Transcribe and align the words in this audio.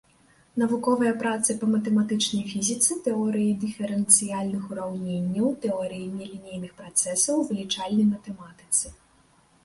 Навуковыя 0.59 1.09
працы 1.23 1.55
па 1.63 1.67
матэматычнай 1.73 2.39
фізіцы, 2.53 2.95
тэорыі 3.07 3.51
дыферэнцыяльных 3.63 4.63
ураўненняў, 4.75 5.51
тэорыі 5.67 6.07
нелінейных 6.15 6.71
працэсаў, 6.79 7.45
вылічальнай 7.51 8.07
матэматыцы. 8.15 8.87